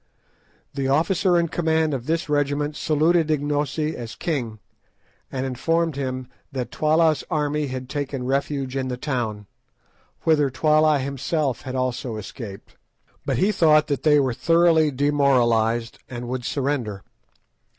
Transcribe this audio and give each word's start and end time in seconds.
The 0.73 0.87
officer 0.87 1.37
in 1.37 1.49
command 1.49 1.93
of 1.93 2.07
this 2.07 2.27
regiment 2.27 2.75
saluted 2.75 3.29
Ignosi 3.29 3.95
as 3.95 4.15
king, 4.15 4.57
and 5.31 5.45
informed 5.45 5.95
him 5.95 6.27
that 6.51 6.71
Twala's 6.71 7.23
army 7.29 7.67
had 7.67 7.87
taken 7.87 8.25
refuge 8.25 8.75
in 8.75 8.87
the 8.87 8.97
town, 8.97 9.45
whither 10.23 10.49
Twala 10.49 10.97
himself 10.97 11.61
had 11.61 11.75
also 11.75 12.17
escaped, 12.17 12.77
but 13.27 13.37
he 13.37 13.51
thought 13.51 13.85
that 13.89 14.01
they 14.01 14.19
were 14.19 14.33
thoroughly 14.33 14.89
demoralised, 14.89 15.99
and 16.09 16.27
would 16.27 16.45
surrender. 16.45 17.03